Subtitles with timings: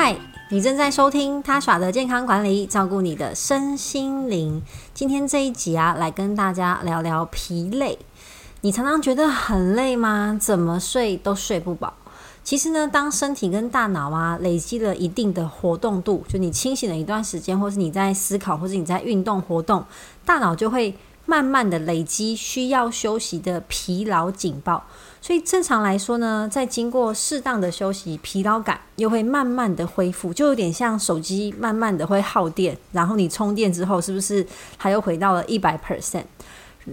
[0.00, 0.16] 嗨，
[0.50, 4.62] 你正在收听他耍的健康管理，照顾你的身心灵。
[4.94, 7.98] 今天这一集啊，来跟大家聊聊疲累。
[8.60, 10.38] 你常常觉得很累吗？
[10.40, 11.94] 怎么睡都睡不饱。
[12.44, 19.84] 其实呢，当身体跟大脑啊累积了一定的活动度，就你清醒了一段时间，或是你在思考，或是你在运动活动，
[20.24, 20.96] 大脑就会
[21.28, 24.86] 慢慢的累积需要休息的疲劳警报。
[25.20, 34.46] 所以正常来说呢，在经过适当的休息，疲劳感又会慢慢的恢复，就有点像手机慢慢的会耗电，然后你充电之后，是不是
[34.78, 36.24] 它又回到了一百 percent？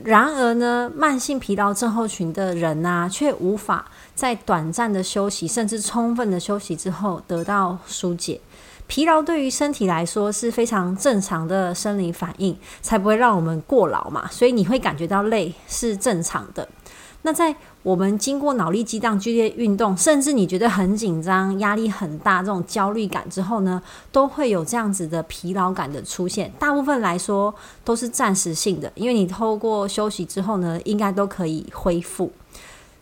[0.03, 8.41] 然而呢，慢性疲劳症候群的人呐，却无法在短暂的休息，甚至充分的休息之后得到疏解。
[8.87, 14.27] 疲劳对于身体来说是非常正常的生理反应，才不会让我们过劳嘛。
[14.29, 16.67] 所以你会感觉到累是正常的。
[17.23, 26.53] 那在我们经过脑力激荡、剧烈运动，甚至你觉得很紧张、压力很大这种焦虑感之后呢，都会有这样子的疲劳感的出现。
[26.59, 32.31] 大部分来说都是暂时性的，因为你透过休息之后呢，应该都可以恢复。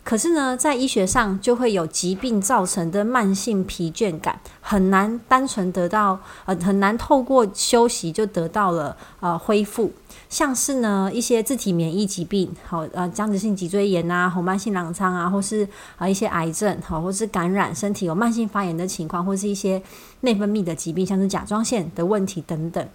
[0.03, 9.91] 可是呢，在医学上就会有疾病造成的慢性疲倦感，很难单纯得到呃，很难透过休息就得到了呃恢复。
[10.29, 15.65] 像是呢一些自体免疫疾病，好呃僵直性脊椎炎啊、红斑性狼疮啊，或是
[15.97, 19.81] 啊一些癌症，好或是感染身体有慢性发炎的情况，或是一些
[20.21, 22.85] 内分泌的疾病，像是甲状腺的问题等等。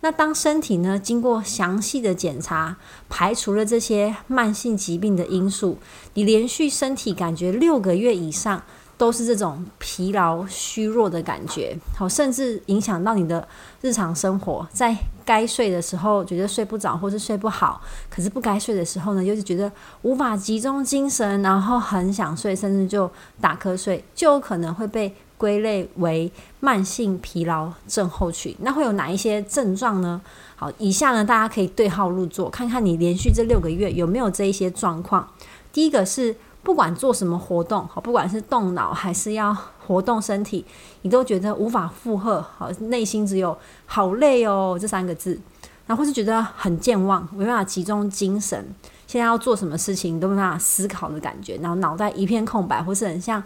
[0.00, 2.76] 那当身体呢经过详细的检查，
[3.08, 5.78] 排除了这些慢性疾病的因素，
[6.14, 8.62] 你连续身体感觉六个月以上
[8.96, 13.46] 都是这种疲劳虚弱的感觉，好，甚至影响到你的
[13.80, 19.70] 日常生活，在该睡的时候觉得睡不着或是睡不好，可是不该睡的时候呢，又是觉得
[20.02, 23.10] 无法集中精神，然后很想睡，甚至就
[23.40, 25.12] 打瞌睡，就有可能会被。
[25.38, 30.20] 归类为慢性疲劳症候群，那会有哪一些症状呢？
[30.56, 35.26] 好，以下呢，大家可以对号入座，看看你连续这六个月有没有这一些状况。
[35.72, 36.34] 第一个是
[36.64, 39.56] 不管做什么活动，好，不管是动脑还是要
[39.86, 40.64] 活动身体，
[41.02, 43.56] 你都觉得无法负荷，好，内心只有
[43.86, 45.40] 好累哦这三个字，
[45.86, 48.74] 然后是觉得很健忘，没办法集中精神，
[49.06, 53.40] 现在要做什么事情都没办法思考的感觉，然后脑袋一片空白，或是很像。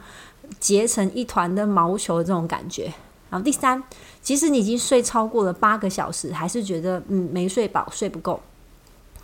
[0.58, 2.92] 结成一团的毛球的这种感觉。
[3.30, 3.82] 然后第三，
[4.20, 8.40] 即使你已经睡超过了八个小时，还是觉得嗯没睡饱，睡不够。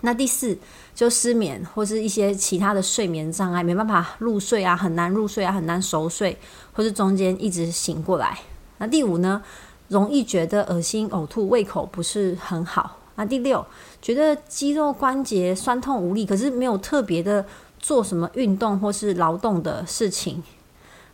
[0.00, 0.56] 那第四，
[0.94, 6.39] 就失眠或是一些其他的睡眠障碍，没办法入睡啊，很难入睡啊，很难熟睡，
[6.72, 8.39] 或是中间一直醒过来。
[8.78, 9.43] 那第五呢，
[9.89, 12.97] 容易觉得恶心、呕吐，胃口不是很好。
[13.16, 13.66] 那第六，
[14.00, 17.45] 觉得肌肉关节酸痛无力，可是没有特别的
[17.81, 20.41] 做什么运动或是劳动的事情。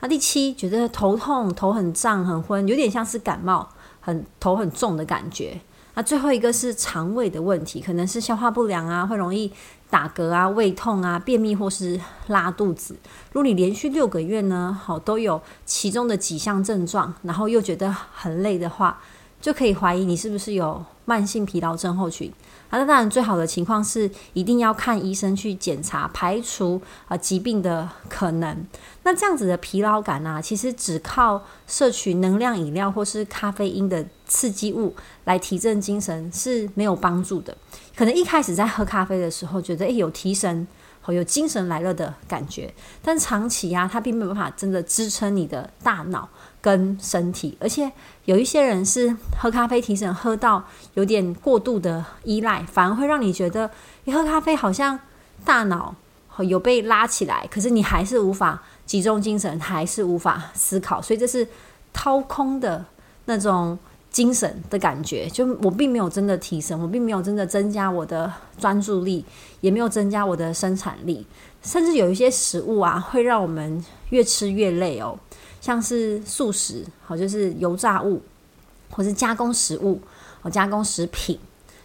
[0.05, 3.67] 那第七，觉得头痛、头很胀、很昏，有点像是感冒，
[4.03, 5.59] 很头很重的感觉。
[5.95, 9.51] 那最后一个是肠胃的问题，可能是消化不良啊，会容易
[9.89, 12.95] 打嗝啊、胃痛啊、便秘或是拉肚子。
[13.33, 19.01] 如果你连续六个月呢，好都有其中的几项症状，然后又觉得很累的话，
[19.41, 22.31] 就可以怀疑你是不是有慢性疲劳症候群。
[22.79, 28.67] 那当然，最好的情况是一定要看医生去检查，排除啊疾病的可能。
[29.03, 37.57] 那这样子的疲劳感呢，其实只靠摄取能量饮料或是咖啡因的刺激物来提振精神是没有帮助的。
[37.97, 40.67] 可能一开始在喝咖啡的时候，觉得诶有提神。
[41.09, 46.27] 有精神来了的感觉，但长期呀，它并没有办法真的支撑你的大脑
[46.65, 47.93] 跟身体，而且
[48.25, 50.65] 有一些人是喝咖啡提神，喝到
[50.95, 53.71] 有点过度的依赖，反而会让你觉得
[54.05, 54.99] 你喝咖啡好像
[55.45, 55.95] 大脑
[56.39, 61.47] 有被拉起来，可是你还是无法集中精神，还是无法思考，所以这是
[61.93, 62.83] 掏空的
[63.27, 63.79] 那种。
[64.15, 69.25] 精神的感觉，就我并没有真的提升，我并没有真的增加我的专注力，
[69.61, 71.27] 也没有增加我的生产力，
[71.65, 75.19] 甚至有一些食物啊，会让我们越吃越累哦，
[75.65, 78.21] 像是素食，好就是油炸物，
[78.91, 79.99] 或是加工食物，
[80.43, 81.39] 哦加工食品，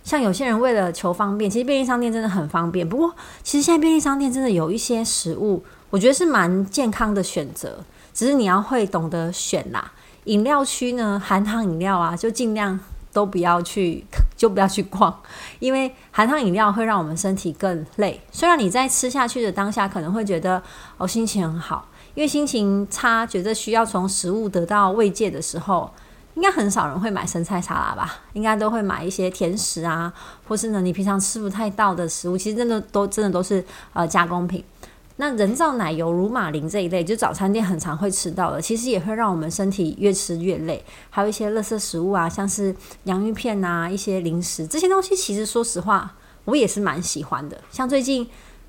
[0.03, 9.93] 像有些人为了求方便，其实便利商店真的很方便，不过其实现在便利商店真的有一些食物，我觉得是蛮健康的选择，只是你要会懂得选啦。
[10.25, 12.77] 饮料区呢，含糖饮料啊，就尽量
[13.13, 14.03] 都不要去，
[14.39, 15.13] 就不要去逛，
[15.59, 18.21] 因为含糖饮料会让我们身体更累。
[18.31, 20.63] 虽然你在吃下去的当下可能会觉得
[20.97, 25.91] 哦心情很好，因为心情差，觉得需要从食物得到慰藉的时候，
[26.35, 28.19] 应该很少人会买生菜沙拉吧？
[28.31, 30.13] 应该都会买一些甜食啊，
[30.47, 34.63] 或是呢你平常吃不太到的食物，其实真的都真的都是呃加工品。
[35.21, 40.81] 那人造奶油、乳马林这一类，就早餐店很常会吃到的，其实也会让我们身体越吃越累。
[41.09, 42.73] 还有一些垃圾食物啊，像是
[43.03, 47.59] 洋芋片啊，一些零食这些东西，其实说实话，我也是蛮喜欢的。
[47.69, 48.25] 像最近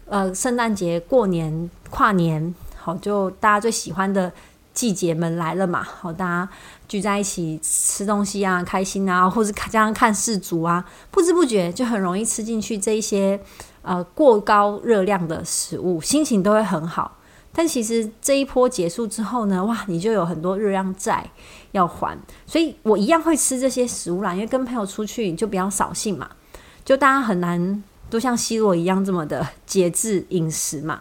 [0.06, 4.32] 呃，圣诞节、过年、跨年，好，就大家最喜欢的
[4.74, 6.48] 季节们来了嘛，好，大家
[6.88, 13.38] 聚在一起吃东西啊，开心啊，或者加上看世足啊，不知不觉就很容易吃进去这一些。
[13.82, 17.16] 呃，过高热量的食物，心情都会很好。
[17.52, 21.28] 但其实这一波结束之后呢，哇，你就有很多热量债
[21.72, 22.16] 要还。
[22.46, 26.30] 所以我一样会吃这些食物啦，因为跟朋友出去就比较扫兴嘛，
[26.84, 31.00] 就大家很难都像西罗一样这么的节制饮食嘛。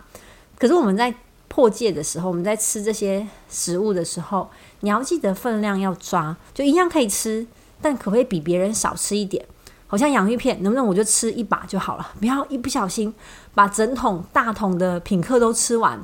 [0.57, 1.13] 可是我们在
[1.47, 4.49] 破戒的时候，我们在吃这些食物的时候，
[4.79, 7.45] 你要记得分量要抓，就一样可以吃，
[7.81, 9.45] 但可不可以比别人少吃一点？
[9.91, 12.07] 好像洋芋片，能不能我就吃一把就好了？
[12.19, 13.11] 不要一不小心
[13.55, 15.99] 把整桶大桶的品客都吃完，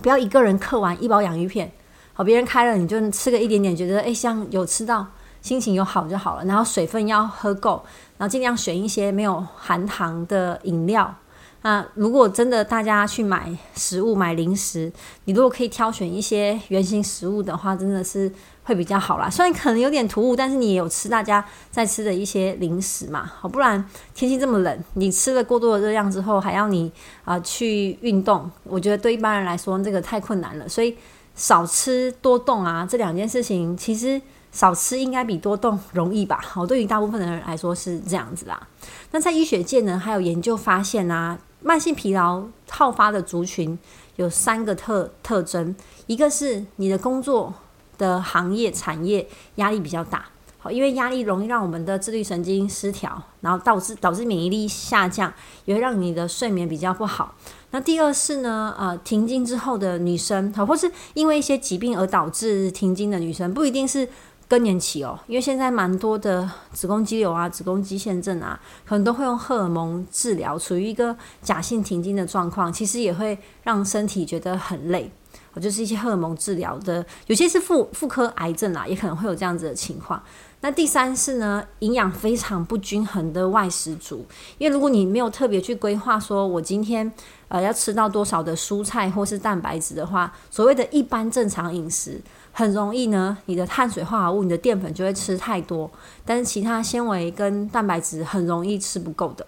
[0.00, 1.70] 不要一个人嗑完一包洋芋片。
[2.14, 5.06] 好，别人开了你就吃个一点点，觉得诶像有吃到，
[5.42, 6.44] 心情有好就好了。
[6.46, 7.84] 然后水分要喝够，
[8.16, 11.14] 然后尽量选一些没有含糖的饮料。
[11.62, 14.92] 那如果真的大家去买食物买零食，
[15.24, 18.32] 你如果可以挑选一些原型食物的话，真的是。
[18.62, 23.84] 会比较好啦，虽然可能有点突兀，但是你也有吃大家在吃的一些零食嘛，好，不然
[24.14, 26.92] 天气这么冷，你吃了过多的热量之后，还要你
[27.24, 30.96] 啊去运动，我觉得对一般人来说这个太困难了，所以
[31.34, 34.20] 少吃多动啊，这两件事情其实
[34.52, 38.68] 少吃应该比多动容易吧，好，对于大部分的人来说是这样子啦。
[39.10, 43.78] 那在医学界呢，还有研究发现啊，慢性疲劳好发的族群
[44.16, 45.74] 有三个特特征，
[46.06, 47.52] 一个是你的工作。
[48.00, 50.24] 的行业产业压力比较大，
[50.56, 55.30] 好，因为压力容易让我们的自律神经失调，然后导致导致免疫力下降，
[55.66, 57.34] 也会让你的睡眠比较不好。
[57.72, 64.08] 那第二是呢，呃，停经之后的女生，好，或是因为一些疾病而导致停经的女生，不一定是
[64.50, 75.08] 更年期哦，因为现在蛮多的子宫肌瘤啊、子宫肌腺症啊，可能都会用荷尔蒙治疗，处于一个假性停经的状况，其实也会让身体觉得很累。
[75.52, 80.22] 我就是一些荷尔蒙治疗的，有些是妇妇科癌症啊，也可能会有这样子的情况。
[80.62, 84.26] 那第三是呢，营养非常不均衡的外食族，
[84.58, 87.10] 因为如果你没有特别去规划，说我今天
[87.48, 92.20] 呃要吃到多少的蔬菜或是蛋白质的话，所谓的一般正常饮食，
[92.52, 95.90] 很容易呢，你的碳水化合物、你的淀粉就会吃太多，
[96.26, 99.46] 但是其他纤维跟蛋白质很容易吃不够的。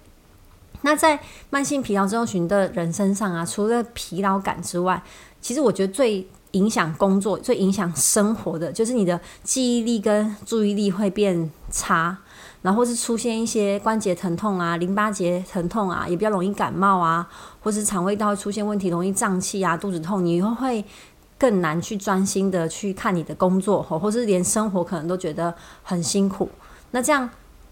[0.85, 1.21] 那在
[1.51, 5.01] 慢性疲劳症候群的人身上啊，除了疲劳感之外，
[5.43, 12.17] 其实我觉得最影响工作、最影响生活的，就是你的记忆力跟注意力会变差，
[12.61, 17.29] 然后是出现一些关节疼痛啊、淋巴结疼痛啊，也比较容易感冒啊，
[17.61, 20.85] 或是肠胃道出现问题，容易胀气啊、肚子痛，你以后会
[21.39, 25.53] 更难去专心的去看你的工作，或或是连生活可能都觉得
[25.83, 26.49] 很辛苦。
[26.91, 27.29] 那这样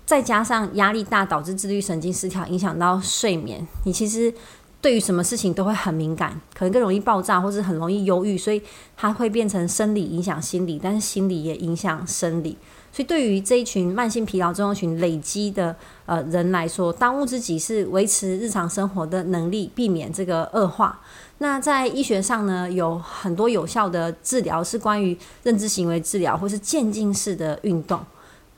[0.06, 4.34] 再加上压力大，导致自律神经失调，影响到睡眠，你其实。
[4.80, 8.62] 对于什么事情都会很敏感，可能更容易爆炸，或是很容易忧郁，所以
[8.96, 12.56] 它会变成生理影响心理，但是心理也影响生理。
[12.92, 21.00] 所以对于这一群慢性疲劳症候群累积的呃人来说，当务之急是维持日常生活的能力，避免这个恶化。
[21.38, 28.00] 那在医学上呢，有很多有效的治疗是关于认知行为治疗，或是渐进式的运动。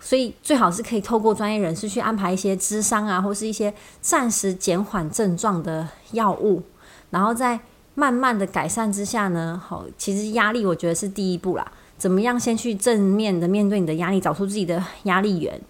[0.05, 6.61] 所以最好是可以透过专业人士去安排一些咨商啊，或是一些暂时减缓症状的药物，
[7.11, 7.61] 然后在
[7.95, 11.73] 慢慢的改善之下呢，好，其实压力我觉得是第一步啦。
[11.99, 15.61] 怎么样先去正面的面对你的压力，找出自己的压力源，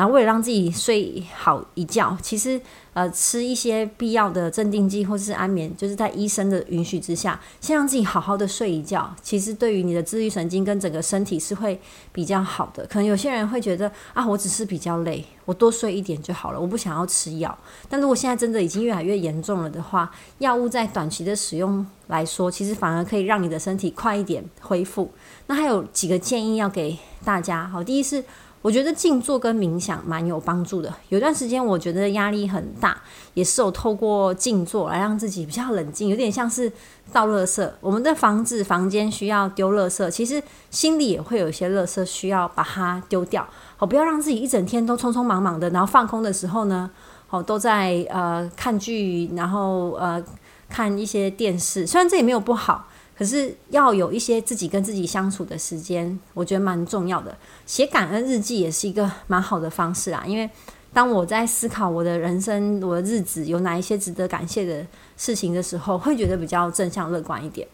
[0.00, 2.58] 然后为了让自己睡好一觉，其实。
[2.92, 9.08] 呃，吃一些必要的镇定剂或是安眠，就是在医生的允许之下，先让自己好好的睡一觉。
[9.22, 11.80] 其实对于你的自律神经跟整个身体是会
[12.10, 12.84] 比较好的。
[12.88, 17.56] 可能有些人会觉得啊，我只是比较累，我多睡一点就好了，我不想要吃药。
[17.88, 25.12] 但如果现在真的已经越来越严重了的话，药物在短期的使用来说，其实反而可以让你的身体快一点恢复。
[25.46, 27.68] 那还有几个建议要给大家。
[27.68, 28.24] 好，第一是。
[28.62, 30.94] 我觉得静坐跟冥想蛮有帮助的。
[31.08, 33.00] 有段时间我觉得压力很大，
[33.32, 36.70] 也是有透过静坐来让自己比较冷静，有点像是
[37.10, 37.66] 倒垃圾。
[37.80, 43.48] 我们的房子、房间需要丢垃圾，其实心里也会有一些垃圾需要把它丢掉。
[43.78, 46.90] 好，不要让自己一整天都匆匆忙忙的，然后放空的时候呢，
[47.28, 50.22] 好都在呃看剧，然后呃
[50.68, 51.86] 看一些电视。
[51.86, 52.88] 虽然这也没有不好。
[53.20, 57.36] 可是要有一些自己跟自己相处的时间，我觉得蛮重要的。
[57.66, 60.48] 写感恩日记也是一个蛮好的方式啊，因为
[60.90, 64.86] 当我在思考我的人生、我的日子有哪一些值得感谢的
[65.18, 67.68] 事情的时候，会觉得比较正向乐观一点。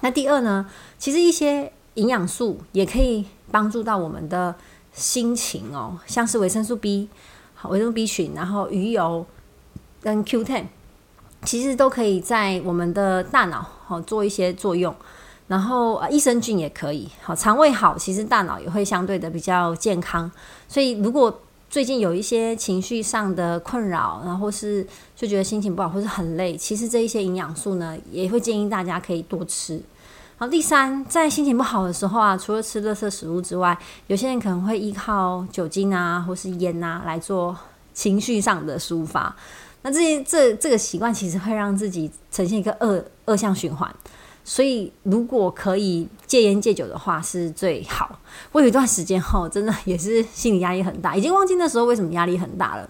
[0.00, 4.52] 那第二呢，其实一些营养素也可以帮助到我们的
[4.92, 7.08] 心情哦，像是维生素 B、
[7.68, 9.24] 维生素 B 群，然后鱼油
[10.02, 10.64] 跟 Q10，
[11.44, 14.94] 其实都可以在我们的大脑好做一些作用。
[15.46, 20.30] 然后益生菌也可以，好肠胃好，其实大脑也会相对的比较健康。
[20.66, 29.78] 所以如果最近有一些情绪上的困扰，然后是就觉得心情不好或是很累，其实这一些营养素呢，也会建议大家可以多吃。
[30.38, 37.54] 好，第三，在心情不好的时候啊，除了吃垃圾食物之外，有些人可能会依靠酒精啊，或是烟啊来做
[37.92, 39.36] 情绪上的抒发。
[39.84, 43.94] 那这些这这个习惯其实会让自己呈现一个恶恶向循环。
[44.46, 48.18] 所以，如果可以戒烟戒酒的话，是最好。
[48.52, 52.88] 我有一段时间后，真的也是心理压力很大，已经忘记那时候为什么压力很大了。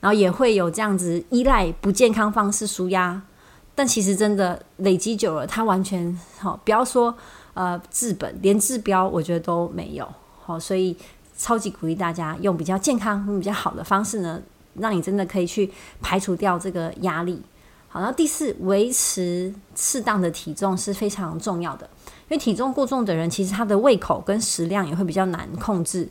[0.00, 3.22] 然后也会有这样子依赖不健康方式舒压，
[3.74, 7.14] 但其实真的累积久了，它完全好，不要说
[7.54, 10.08] 呃治本，连治标我觉得都没有。
[10.44, 10.96] 好，所以
[11.36, 14.42] 超级鼓励大家用比较健康、比较好的方式呢，
[14.78, 17.42] 让你真的可以去排除掉这个压力。
[17.88, 21.88] 好然后第四，维持适当的体重是非常重要的，
[22.28, 26.08] 因为体重过重的人，其实他的胃口跟食量也会比较难控制。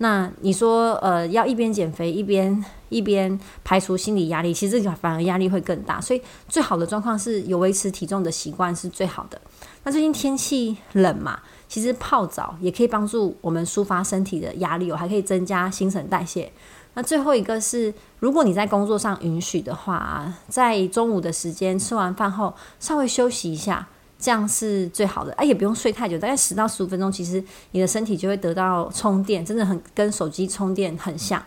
[0.00, 6.00] 那你说，呃，要一边减肥一边一边排除心理压力，其实反而压力会更大。
[6.00, 9.40] 所以最好的状况是有维持体重的习惯是最好的。
[9.82, 16.50] 那最近天气冷嘛，其实泡澡也可以帮助我们抒发身体的压力，我，还可以增加新陈代谢。
[16.98, 23.86] 那最后一个是，如果你在工作上允许的话，在中午的时间吃完饭后稍微休息一下，
[24.18, 25.32] 这样是最好的。
[25.34, 27.40] 哎，也不用睡太久，大概十到十五分钟，其实
[27.70, 31.40] 你的身体就会得到充电，真的很跟手机充电很像。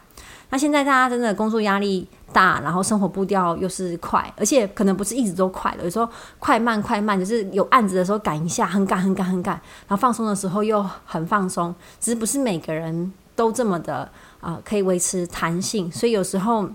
[0.51, 6.07] 那现在大家真的工作压力大，然后生活步调又是快，而且可能不是一直都快的，有时候
[6.39, 9.55] 快慢快慢，就是有案子的时候赶一下，很赶很赶很赶，
[9.89, 14.09] 然后放松的时候又很放松，只是不是每个人都这么的。
[14.41, 16.67] 啊，可以维持弹性，所以有时候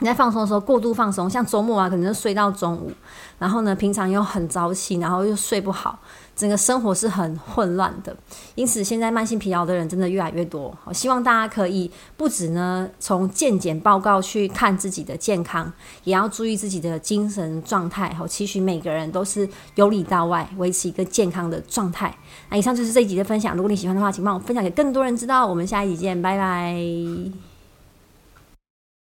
[0.00, 2.90] 你在放松的时候过度放松，像周末啊，可能就睡到中午，
[3.38, 5.96] 然后呢，平常又很早起，然后又睡不好，
[6.34, 8.14] 整个生活是很混乱的。
[8.56, 10.76] 因此，现在慢性疲劳的人真的越来越多。
[10.84, 15.72] 我希望大家可以不止呢从健检报告去看自己的健康，
[16.02, 18.12] 也要注意自己的精神状态。
[18.14, 22.12] 好，期许每个人都是由里到外维持一个健康的状态。
[22.50, 23.54] 那以上就是这一集的分享。
[23.54, 25.46] 如果你喜欢的话，请帮我分享给更多人知道。
[25.46, 27.53] 我们下一集见，拜拜。